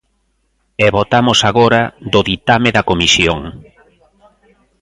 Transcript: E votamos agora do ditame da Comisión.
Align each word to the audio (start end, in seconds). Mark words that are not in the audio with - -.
E 0.85 0.87
votamos 0.97 1.39
agora 1.49 1.81
do 2.13 2.19
ditame 2.29 2.69
da 2.75 2.87
Comisión. 2.89 3.39